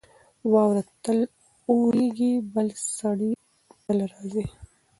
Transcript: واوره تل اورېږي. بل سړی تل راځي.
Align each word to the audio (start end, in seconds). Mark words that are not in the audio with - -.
واوره 0.51 0.83
تل 1.03 1.19
اورېږي. 1.71 2.33
بل 2.53 2.67
سړی 2.97 3.31
تل 3.83 3.97
راځي. 4.11 4.45